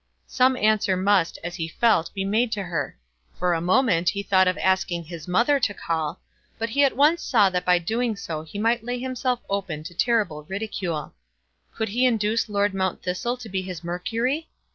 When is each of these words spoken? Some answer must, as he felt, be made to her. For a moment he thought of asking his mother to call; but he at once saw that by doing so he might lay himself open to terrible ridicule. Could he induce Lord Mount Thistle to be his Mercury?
Some 0.25 0.57
answer 0.57 0.97
must, 0.97 1.37
as 1.43 1.53
he 1.57 1.67
felt, 1.67 2.11
be 2.15 2.25
made 2.25 2.51
to 2.53 2.63
her. 2.63 2.97
For 3.37 3.53
a 3.53 3.61
moment 3.61 4.09
he 4.09 4.23
thought 4.23 4.47
of 4.47 4.57
asking 4.57 5.03
his 5.03 5.27
mother 5.27 5.59
to 5.59 5.75
call; 5.75 6.19
but 6.57 6.69
he 6.69 6.83
at 6.83 6.95
once 6.97 7.21
saw 7.21 7.51
that 7.51 7.65
by 7.65 7.77
doing 7.77 8.15
so 8.15 8.41
he 8.41 8.57
might 8.57 8.83
lay 8.83 8.97
himself 8.97 9.41
open 9.47 9.83
to 9.83 9.93
terrible 9.93 10.41
ridicule. 10.45 11.13
Could 11.75 11.89
he 11.89 12.07
induce 12.07 12.49
Lord 12.49 12.73
Mount 12.73 13.03
Thistle 13.03 13.37
to 13.37 13.47
be 13.47 13.61
his 13.61 13.83
Mercury? 13.83 14.49